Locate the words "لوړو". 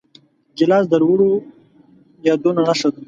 1.01-1.31